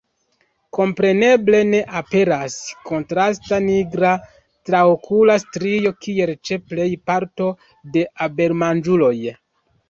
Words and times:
Kompreneble 0.75 1.57
ne 1.73 1.81
aperas 1.99 2.55
kontrasta 2.91 3.59
nigra 3.65 4.13
traokula 4.71 5.37
strio, 5.45 5.93
kiel 6.07 6.33
ĉe 6.49 6.59
plej 6.73 6.89
parto 7.11 7.51
de 7.95 8.07
abelmanĝuloj. 8.29 9.15